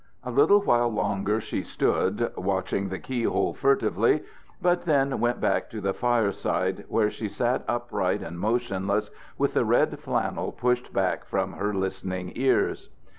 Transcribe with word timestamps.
A 0.23 0.31
little 0.31 0.61
while 0.61 0.91
longer 0.91 1.39
she 1.39 1.61
stood, 1.61 2.31
watching 2.35 2.89
the 2.89 2.97
key 2.97 3.21
hole 3.21 3.53
furtively, 3.53 4.23
but 4.59 4.85
then 4.85 5.19
went 5.19 5.39
back 5.39 5.69
to 5.69 5.79
the 5.79 5.93
fireside, 5.93 6.85
where 6.87 7.11
she 7.11 7.29
sat 7.29 7.63
upright 7.67 8.23
and 8.23 8.39
motionless 8.39 9.11
with 9.37 9.53
the 9.53 9.63
red 9.63 9.99
flannel 9.99 10.53
pushed 10.53 10.91
back 10.91 11.23
from 11.25 11.53
her 11.53 11.71
listening 11.71 12.31
ears. 12.33 12.89